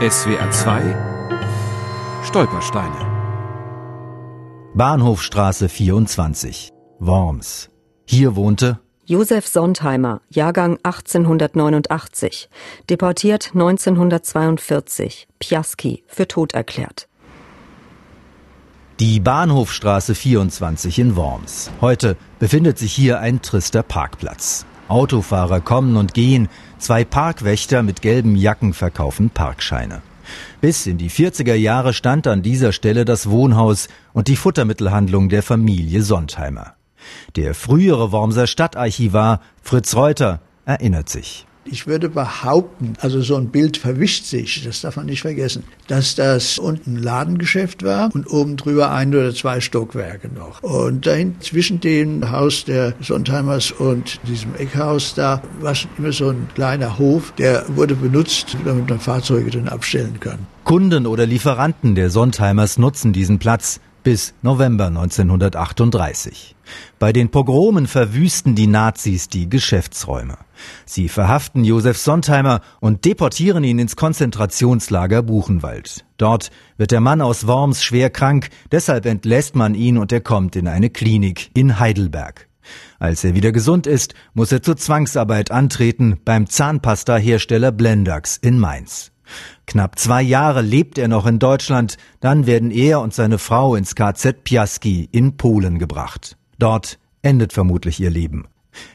SWR 0.00 0.50
2 0.50 2.22
Stolpersteine 2.24 3.06
Bahnhofstraße 4.72 5.68
24 5.68 6.70
Worms. 7.00 7.68
Hier 8.06 8.34
wohnte 8.34 8.80
Josef 9.04 9.46
Sontheimer, 9.46 10.22
Jahrgang 10.30 10.78
1889, 10.84 12.48
deportiert 12.88 13.50
1942, 13.52 15.28
Piaski, 15.38 16.02
für 16.06 16.26
tot 16.26 16.54
erklärt. 16.54 17.06
Die 19.00 19.20
Bahnhofstraße 19.20 20.14
24 20.14 20.98
in 20.98 21.14
Worms. 21.14 21.70
Heute 21.82 22.16
befindet 22.38 22.78
sich 22.78 22.94
hier 22.94 23.20
ein 23.20 23.42
trister 23.42 23.82
Parkplatz. 23.82 24.64
Autofahrer 24.90 25.60
kommen 25.60 25.96
und 25.96 26.14
gehen, 26.14 26.48
zwei 26.78 27.04
Parkwächter 27.04 27.82
mit 27.82 28.02
gelben 28.02 28.36
Jacken 28.36 28.74
verkaufen 28.74 29.30
Parkscheine. 29.30 30.02
Bis 30.60 30.86
in 30.86 30.98
die 30.98 31.10
40er 31.10 31.54
Jahre 31.54 31.92
stand 31.92 32.26
an 32.26 32.42
dieser 32.42 32.72
Stelle 32.72 33.04
das 33.04 33.30
Wohnhaus 33.30 33.88
und 34.12 34.28
die 34.28 34.36
Futtermittelhandlung 34.36 35.28
der 35.28 35.42
Familie 35.42 36.02
Sontheimer. 36.02 36.74
Der 37.36 37.54
frühere 37.54 38.12
Wormser 38.12 38.46
Stadtarchivar 38.46 39.40
Fritz 39.62 39.94
Reuter 39.94 40.40
erinnert 40.66 41.08
sich. 41.08 41.46
Ich 41.64 41.86
würde 41.86 42.08
behaupten, 42.08 42.94
also 43.00 43.20
so 43.20 43.36
ein 43.36 43.48
Bild 43.48 43.76
verwischt 43.76 44.24
sich, 44.24 44.64
das 44.64 44.80
darf 44.80 44.96
man 44.96 45.06
nicht 45.06 45.20
vergessen, 45.20 45.64
dass 45.88 46.14
das 46.14 46.58
unten 46.58 46.96
ein 46.96 47.02
Ladengeschäft 47.02 47.82
war 47.82 48.10
und 48.14 48.26
oben 48.30 48.56
drüber 48.56 48.90
ein 48.90 49.14
oder 49.14 49.34
zwei 49.34 49.60
Stockwerke 49.60 50.28
noch. 50.28 50.62
Und 50.62 51.06
dahin 51.06 51.36
zwischen 51.40 51.80
dem 51.80 52.30
Haus 52.30 52.64
der 52.64 52.94
Sondheimers 53.00 53.72
und 53.72 54.20
diesem 54.26 54.54
Eckhaus 54.56 55.14
da 55.14 55.42
war 55.60 55.74
schon 55.74 55.90
immer 55.98 56.12
so 56.12 56.30
ein 56.30 56.48
kleiner 56.54 56.98
Hof, 56.98 57.32
der 57.36 57.64
wurde 57.68 57.94
benutzt, 57.94 58.56
damit 58.64 58.88
man 58.88 58.98
Fahrzeuge 58.98 59.50
dann 59.50 59.68
abstellen 59.68 60.18
kann. 60.18 60.38
Kunden 60.64 61.06
oder 61.06 61.26
Lieferanten 61.26 61.94
der 61.94 62.10
Sondheimers 62.10 62.78
nutzen 62.78 63.12
diesen 63.12 63.38
Platz 63.38 63.80
bis 64.02 64.34
November 64.42 64.86
1938. 64.86 66.54
Bei 66.98 67.12
den 67.12 67.30
Pogromen 67.30 67.86
verwüsten 67.86 68.54
die 68.54 68.66
Nazis 68.66 69.28
die 69.28 69.48
Geschäftsräume. 69.48 70.38
Sie 70.84 71.08
verhaften 71.08 71.64
Josef 71.64 71.98
Sontheimer 71.98 72.60
und 72.80 73.04
deportieren 73.04 73.64
ihn 73.64 73.78
ins 73.78 73.96
Konzentrationslager 73.96 75.22
Buchenwald. 75.22 76.04
Dort 76.16 76.50
wird 76.76 76.90
der 76.90 77.00
Mann 77.00 77.20
aus 77.20 77.46
Worms 77.46 77.82
schwer 77.82 78.10
krank, 78.10 78.50
deshalb 78.70 79.06
entlässt 79.06 79.56
man 79.56 79.74
ihn 79.74 79.98
und 79.98 80.12
er 80.12 80.20
kommt 80.20 80.56
in 80.56 80.68
eine 80.68 80.90
Klinik 80.90 81.50
in 81.54 81.78
Heidelberg. 81.78 82.48
Als 82.98 83.24
er 83.24 83.34
wieder 83.34 83.52
gesund 83.52 83.86
ist, 83.86 84.14
muss 84.34 84.52
er 84.52 84.62
zur 84.62 84.76
Zwangsarbeit 84.76 85.50
antreten 85.50 86.20
beim 86.24 86.46
Zahnpasta-Hersteller 86.46 87.72
Blendax 87.72 88.36
in 88.36 88.58
Mainz. 88.58 89.12
Knapp 89.66 89.98
zwei 89.98 90.22
Jahre 90.22 90.62
lebt 90.62 90.98
er 90.98 91.08
noch 91.08 91.26
in 91.26 91.38
Deutschland, 91.38 91.96
dann 92.20 92.46
werden 92.46 92.70
er 92.70 93.00
und 93.00 93.14
seine 93.14 93.38
Frau 93.38 93.74
ins 93.74 93.94
KZ 93.94 94.44
Piaski 94.44 95.08
in 95.12 95.36
Polen 95.36 95.78
gebracht. 95.78 96.36
Dort 96.58 96.98
endet 97.22 97.52
vermutlich 97.52 98.00
ihr 98.00 98.10
Leben. 98.10 98.46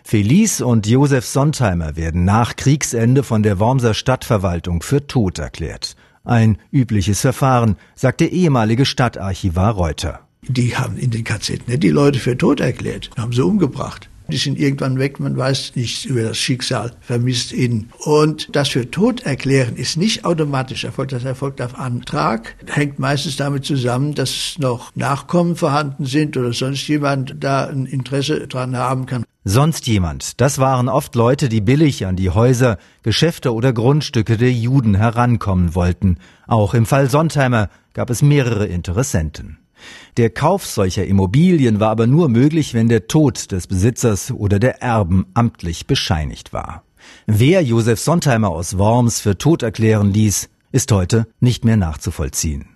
Felice 0.04 0.62
und 0.62 0.88
Josef 0.88 1.26
Sontheimer 1.26 1.96
werden 1.96 2.26
nach 2.26 2.56
Kriegsende 2.56 3.24
von 3.24 3.44
der 3.44 3.60
Wormser 3.60 3.94
Stadtverwaltung 3.94 4.82
für 4.82 5.06
tot 5.08 5.40
erklärt. 5.40 5.96
Ein 6.24 6.58
übliches 6.72 7.22
Verfahren, 7.22 7.76
sagt 7.94 8.22
der 8.22 8.32
ehemalige 8.32 8.86
Stadtarchivar 8.86 9.74
Reuter. 9.74 10.22
Die 10.42 10.76
haben 10.76 10.98
in 10.98 11.12
den 11.12 11.24
KZ 11.24 11.68
nicht 11.68 11.84
die 11.84 11.90
Leute 11.90 12.20
für 12.20 12.38
tot 12.38 12.60
erklärt, 12.60 13.10
haben 13.18 13.34
sie 13.34 13.44
umgebracht. 13.44 14.10
Die 14.28 14.38
sind 14.38 14.60
irgendwann 14.60 14.98
weg, 14.98 15.20
man 15.20 15.38
weiß 15.38 15.74
nichts 15.76 16.06
über 16.06 16.24
das 16.24 16.38
Schicksal, 16.38 16.94
vermisst 17.02 17.52
ihn. 17.52 17.90
Und 18.00 18.56
das 18.56 18.70
für 18.70 18.90
tot 18.90 19.22
erklären 19.22 19.76
ist 19.76 19.98
nicht 19.98 20.26
automatisch 20.26 20.84
erfolgt, 20.84 21.12
das 21.12 21.24
erfolgt 21.24 21.62
auf 21.62 21.78
Antrag, 21.78 22.56
hängt 22.68 23.00
meistens 23.00 23.38
damit 23.38 23.66
zusammen, 23.66 24.16
dass 24.16 24.56
noch 24.58 24.96
Nachkommen 24.96 25.56
vorhanden 25.56 26.06
sind 26.06 26.38
oder 26.38 26.54
sonst 26.54 26.88
jemand 26.88 27.36
da 27.40 27.68
ein 27.68 27.86
Interesse 27.86 28.48
dran 28.48 28.76
haben 28.76 29.06
kann. 29.06 29.24
Sonst 29.48 29.86
jemand, 29.86 30.42
das 30.42 30.58
waren 30.58 30.90
oft 30.90 31.14
Leute, 31.14 31.50
die 31.50 31.62
billig 31.62 32.08
an 32.08 32.16
die 32.16 32.32
Häuser, 32.32 32.80
Geschäfte 33.04 33.54
oder 33.54 33.74
Grundstücke 33.74 34.38
der 34.38 34.52
Juden 34.52 34.96
herankommen 34.96 35.76
wollten. 35.76 36.18
Auch 36.48 36.74
im 36.74 36.88
Fall 36.88 37.12
Sontheimer 37.12 37.70
gab 37.94 38.10
es 38.10 38.24
mehrere 38.24 38.66
Interessenten. 38.66 39.60
Der 40.18 40.30
Kauf 40.30 40.66
solcher 40.66 41.06
Immobilien 41.06 41.80
war 41.80 41.90
aber 41.90 42.08
nur 42.08 42.30
möglich, 42.30 42.74
wenn 42.74 42.90
der 42.90 43.08
Tod 43.08 43.52
des 43.52 43.68
Besitzers 43.68 44.32
oder 44.32 44.60
der 44.60 44.82
Erben 44.82 45.26
amtlich 45.34 45.88
bescheinigt 45.88 46.54
war. 46.54 46.84
Wer 47.28 47.62
Josef 47.62 48.00
Sontheimer 48.00 48.50
aus 48.50 48.78
Worms 48.78 49.22
für 49.22 49.38
tot 49.38 49.64
erklären 49.64 50.12
ließ, 50.12 50.50
ist 50.72 50.92
heute 50.92 51.28
nicht 51.40 51.66
mehr 51.66 51.78
nachzuvollziehen. 51.78 52.68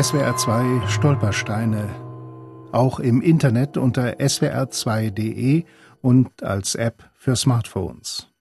SWR 0.00 0.36
2 0.36 0.88
Stolpersteine. 0.88 1.88
Auch 2.72 2.98
im 2.98 3.22
Internet 3.22 3.76
unter 3.76 4.14
swr2.de 4.14 5.64
und 6.02 6.42
als 6.42 6.74
App 6.74 7.08
für 7.14 7.36
Smartphones. 7.36 8.33